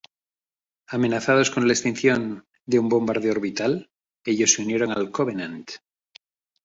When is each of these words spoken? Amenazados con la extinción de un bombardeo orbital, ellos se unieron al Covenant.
Amenazados 0.87 1.51
con 1.51 1.67
la 1.67 1.73
extinción 1.73 2.47
de 2.65 2.79
un 2.79 2.89
bombardeo 2.89 3.33
orbital, 3.33 3.91
ellos 4.25 4.51
se 4.53 4.63
unieron 4.63 4.89
al 4.91 5.11
Covenant. 5.11 5.69